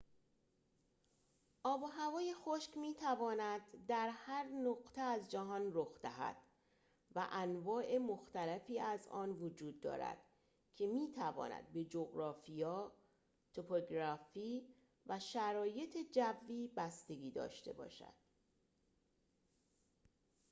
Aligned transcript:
آب 1.63 1.83
و 1.83 1.85
هوای 1.85 2.33
خشک 2.33 2.77
می 2.77 2.93
تواند 2.95 3.61
در 3.87 4.09
هر 4.09 4.43
نقطه 4.43 5.01
از 5.01 5.31
جهان 5.31 5.69
رخ 5.73 6.01
دهد 6.01 6.37
و 7.15 7.27
انواع 7.31 7.97
مختلفی 7.97 8.79
از 8.79 9.07
آن 9.07 9.29
وجود 9.29 9.79
دارد 9.81 10.17
که 10.75 10.87
می 10.87 11.11
تواند 11.11 11.73
به 11.73 11.85
جغرافیا 11.85 12.91
توپوگرافی 13.53 14.67
و 15.07 15.19
شرایط 15.19 15.97
جوی 16.47 16.67
بستگی 16.75 17.31
داشته 17.31 17.73
باشد 17.73 18.13